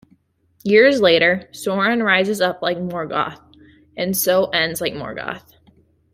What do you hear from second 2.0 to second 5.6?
rises up like Morgoth, and so 'ends' like Morgoth.